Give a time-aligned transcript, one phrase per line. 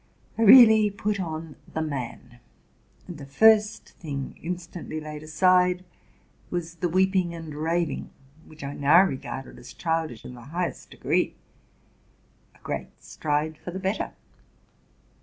[0.35, 2.39] I really put on the man;
[3.07, 5.85] and the first thing instantly laid aside
[6.49, 8.09] was the weeping and raving,
[8.47, 11.35] which I now regarded as childish in the highest degree.
[12.55, 14.13] A great stride for the better!